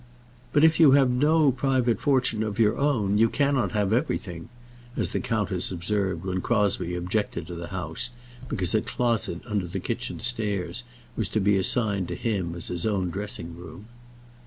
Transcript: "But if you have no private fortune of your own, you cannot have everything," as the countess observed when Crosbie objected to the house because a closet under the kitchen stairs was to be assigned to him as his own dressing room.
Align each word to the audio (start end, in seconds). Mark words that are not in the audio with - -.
"But 0.51 0.63
if 0.63 0.79
you 0.79 0.93
have 0.93 1.11
no 1.11 1.51
private 1.51 1.99
fortune 1.99 2.41
of 2.41 2.57
your 2.57 2.75
own, 2.75 3.19
you 3.19 3.29
cannot 3.29 3.73
have 3.73 3.93
everything," 3.93 4.49
as 4.97 5.09
the 5.09 5.19
countess 5.19 5.69
observed 5.71 6.25
when 6.25 6.41
Crosbie 6.41 6.95
objected 6.95 7.45
to 7.45 7.53
the 7.53 7.67
house 7.67 8.09
because 8.49 8.73
a 8.73 8.81
closet 8.81 9.41
under 9.45 9.67
the 9.67 9.79
kitchen 9.79 10.19
stairs 10.19 10.83
was 11.15 11.29
to 11.29 11.39
be 11.39 11.55
assigned 11.55 12.07
to 12.07 12.15
him 12.15 12.55
as 12.55 12.69
his 12.69 12.83
own 12.83 13.11
dressing 13.11 13.55
room. 13.55 13.89